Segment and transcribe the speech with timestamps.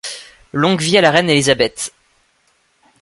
[0.51, 1.93] Longue vie à la reine Élisabeth.